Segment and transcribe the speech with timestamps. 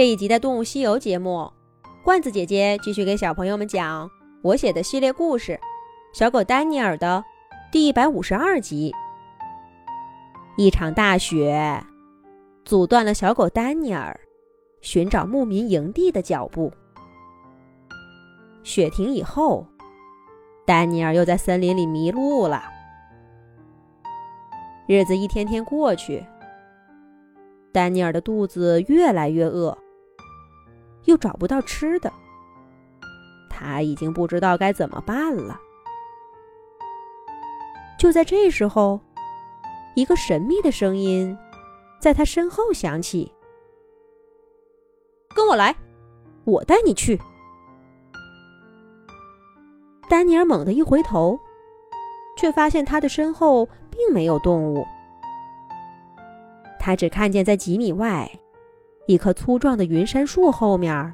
[0.00, 1.52] 这一集的《动物西游》节目，
[2.02, 5.52] 罐子姐姐继续给小朋友们讲我写的系列故事
[6.18, 7.22] 《小狗丹尼尔》的
[7.70, 8.94] 第一百五十二集。
[10.56, 11.84] 一场大雪
[12.64, 14.18] 阻断了小狗丹尼尔
[14.80, 16.72] 寻找牧民营地的脚步。
[18.62, 19.66] 雪停以后，
[20.64, 22.64] 丹尼尔又在森林里迷路了。
[24.86, 26.24] 日子一天天过去，
[27.70, 29.76] 丹尼尔的肚子越来越饿。
[31.04, 32.12] 又找不到吃的，
[33.48, 35.60] 他已经不知道该怎么办了。
[37.98, 39.00] 就在这时候，
[39.94, 41.36] 一个神秘的声音
[42.00, 43.30] 在他身后响起
[45.34, 45.76] ：“跟我来，
[46.44, 47.20] 我带你去。”
[50.08, 51.38] 丹尼尔猛地一回头，
[52.36, 54.86] 却发现他的身后并没有动物，
[56.78, 58.30] 他只看见在几米外。
[59.10, 61.12] 一棵粗壮的云杉树后面，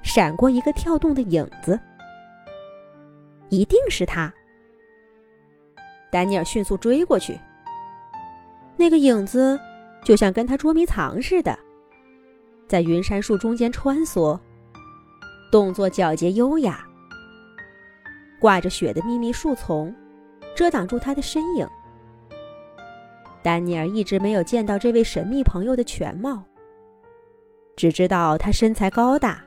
[0.00, 1.78] 闪过一个跳动的影子。
[3.50, 4.32] 一定是他。
[6.10, 7.38] 丹尼尔迅速追过去。
[8.74, 9.60] 那个影子
[10.02, 11.58] 就像跟他捉迷藏似的，
[12.66, 14.40] 在云杉树中间穿梭，
[15.52, 16.86] 动作皎洁优雅。
[18.40, 19.94] 挂着雪的密密树丛，
[20.54, 21.68] 遮挡住他的身影。
[23.42, 26.42] 丹尼尔一直没有见到这位神秘朋友的全貌。
[27.76, 29.44] 只知道他身材高大，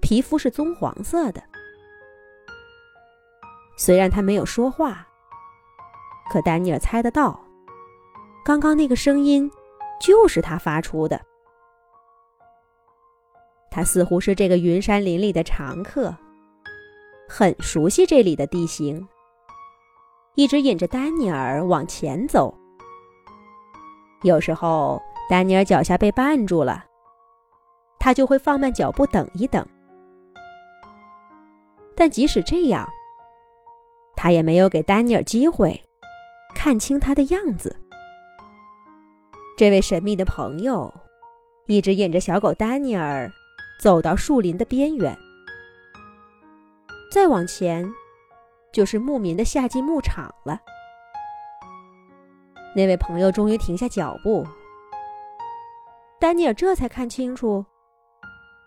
[0.00, 1.42] 皮肤是棕黄色的。
[3.76, 5.06] 虽然他没有说话，
[6.30, 7.40] 可丹尼尔猜得到，
[8.44, 9.50] 刚刚那个声音
[10.00, 11.20] 就是他发出的。
[13.70, 16.14] 他似乎是这个云山林里的常客，
[17.28, 19.06] 很熟悉这里的地形，
[20.34, 22.56] 一直引着丹尼尔往前走。
[24.22, 26.84] 有时候，丹尼尔脚下被绊住了。
[28.04, 29.66] 他就会放慢脚步等一等，
[31.96, 32.86] 但即使这样，
[34.14, 35.82] 他也没有给丹尼尔机会
[36.54, 37.74] 看清他的样子。
[39.56, 40.92] 这位神秘的朋友
[41.66, 43.32] 一直引着小狗丹尼尔
[43.80, 45.16] 走到树林的边缘，
[47.10, 47.90] 再往前
[48.70, 50.60] 就是牧民的夏季牧场了。
[52.76, 54.46] 那位朋友终于停下脚步，
[56.20, 57.64] 丹尼尔这才看清楚。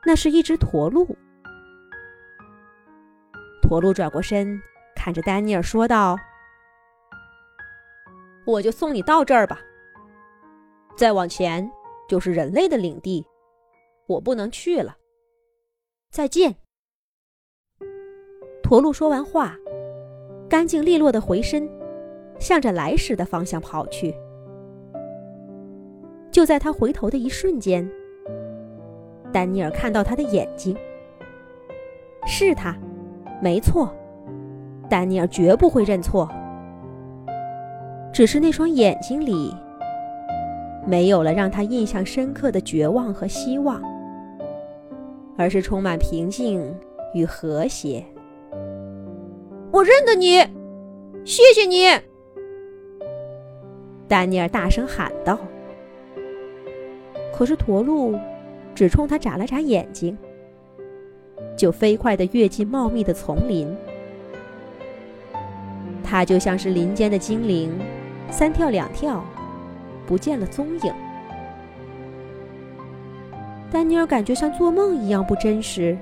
[0.08, 1.06] 那是一只驼鹿。
[3.62, 4.58] 驼鹿转过身，
[4.96, 6.16] 看着丹尼尔说道
[8.48, 9.60] ：“我就送你到这儿吧。
[10.96, 11.70] 再往前
[12.08, 13.22] 就是人类的领地，
[14.08, 14.96] 我不能去了。
[16.10, 16.56] 再见。”
[18.64, 19.58] 驼鹿说完话，
[20.50, 21.70] 干净利落的回身，
[22.40, 24.16] 向着来时的方向跑去。
[26.32, 27.86] 就在他回头的一瞬间。
[29.32, 30.76] 丹尼尔看到他的眼睛，
[32.26, 32.76] 是他，
[33.42, 33.94] 没错。
[34.90, 36.28] 丹尼尔绝不会认错。
[38.12, 39.54] 只是那双眼睛里，
[40.86, 43.82] 没有了让他印象深刻的绝望和希望，
[45.38, 46.74] 而是充满平静
[47.14, 48.04] 与和谐。
[49.72, 50.38] 我认得你，
[51.26, 51.86] 谢谢你！
[54.08, 55.38] 丹尼尔大声喊道。
[57.36, 58.18] 可是驼鹿。
[58.78, 60.16] 只冲他眨了眨眼睛，
[61.58, 63.76] 就飞快地跃进茂密的丛林。
[66.04, 67.72] 他就像是林间的精灵，
[68.30, 69.26] 三跳两跳，
[70.06, 70.94] 不见了踪影。
[73.72, 75.98] 丹尼尔感觉像做梦一样不真实。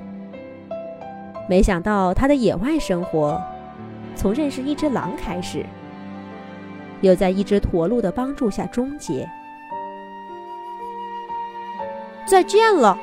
[1.48, 3.42] 没想到他的野外生活，
[4.18, 5.66] 从认识一只狼开始，
[7.00, 9.26] 又在一只驼鹿的帮助下终结。
[12.26, 12.98] 再见了，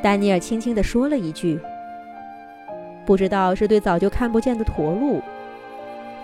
[0.00, 1.60] 丹尼尔轻轻地说了一句，
[3.04, 5.20] 不知道是对早就看不见的驼鹿，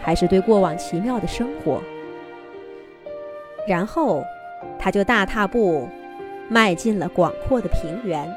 [0.01, 1.83] 还是对过往奇妙的生活。
[3.67, 4.25] 然后，
[4.79, 5.89] 他就大踏步
[6.49, 8.33] 迈进了广阔的平原。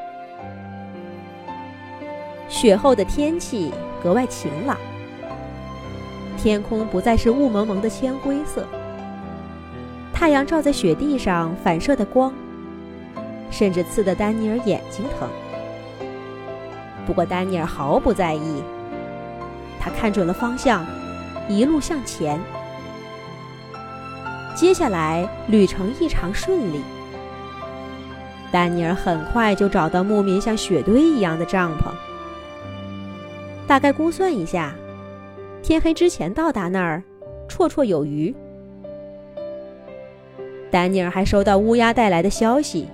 [2.50, 3.72] 雪后的天气
[4.04, 4.76] 格外晴朗，
[6.38, 8.68] 天空不再是雾蒙蒙的铅灰色。
[10.22, 12.32] 太阳照在雪地上反射的光，
[13.50, 15.28] 甚至刺得丹尼尔眼睛疼。
[17.08, 18.62] 不过丹尼尔毫不在意，
[19.80, 20.86] 他看准了方向，
[21.50, 22.40] 一路向前。
[24.56, 26.82] 接下来旅程异常顺利，
[28.52, 31.92] 丹尼尔很快就找到牧民像雪堆一样的帐篷。
[33.66, 34.76] 大概估算一下，
[35.64, 37.02] 天黑之前到达那儿，
[37.50, 38.36] 绰绰有余。
[40.72, 42.88] 丹尼尔还收到乌鸦带来的消息，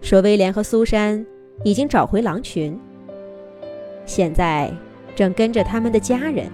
[0.00, 1.26] 说威廉和苏珊
[1.64, 2.78] 已经找回狼群，
[4.06, 4.72] 现在
[5.16, 6.46] 正跟着他们的家人，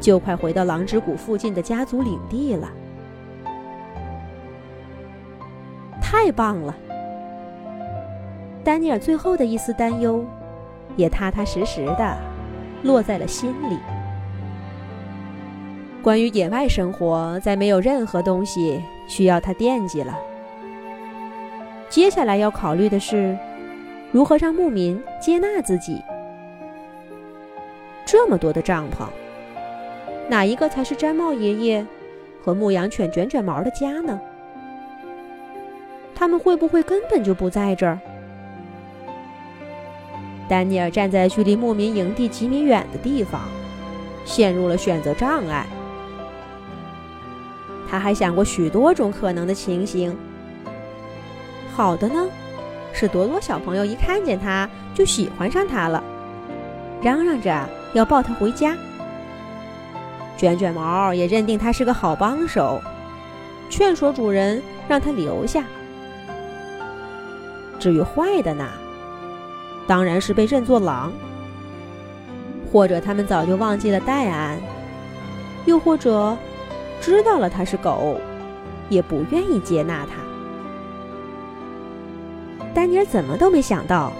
[0.00, 2.70] 就快回到狼之谷附近的家族领地了。
[6.00, 6.74] 太棒了！
[8.62, 10.24] 丹尼尔最后的一丝担忧，
[10.94, 12.16] 也踏踏实实的
[12.84, 13.76] 落在了心里。
[16.02, 18.80] 关于野外生活，再没有任何东西
[19.10, 20.16] 需要他惦记了。
[21.88, 23.36] 接下来要考虑的是，
[24.12, 26.00] 如何让牧民接纳自己。
[28.06, 29.08] 这么多的帐篷，
[30.28, 31.84] 哪一个才是毡帽爷爷
[32.40, 34.20] 和牧羊犬卷卷毛的家呢？
[36.14, 37.98] 他们会不会根本就不在这儿？
[40.48, 43.40] 丹尼尔站在距离牧民营地几米远的地方，
[44.24, 45.66] 陷入了选择障碍。
[47.90, 50.16] 他还想过许多种可能的情形。
[51.74, 52.24] 好的呢，
[52.92, 56.00] 是朵朵小朋友一看见他就喜欢上他了，
[57.02, 58.76] 嚷嚷着要抱他回家。
[60.36, 62.80] 卷卷毛也认定他是个好帮手，
[63.68, 65.64] 劝说主人让他留下。
[67.80, 68.68] 至于坏的呢，
[69.88, 71.12] 当然是被认作狼，
[72.70, 74.56] 或者他们早就忘记了戴安，
[75.66, 76.36] 又或者。
[77.00, 78.20] 知道了他是狗，
[78.88, 80.16] 也不愿意接纳他。
[82.74, 84.12] 丹尼尔怎么都没想到，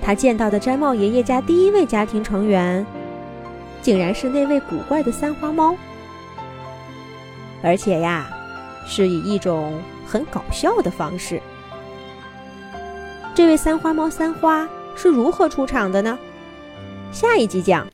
[0.00, 2.86] 他见到的毡帽爷爷家第一位家庭成员，
[3.82, 5.76] 竟然是那位古怪的三花猫，
[7.62, 8.28] 而且呀，
[8.86, 11.40] 是以一种很搞笑的方式。
[13.34, 14.66] 这位三花猫三花
[14.96, 16.18] 是如何出场的呢？
[17.12, 17.86] 下一集讲。